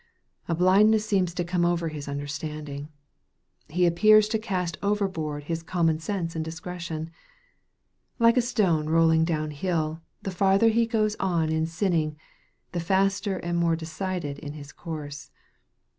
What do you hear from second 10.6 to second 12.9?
he goes on in sin ning, the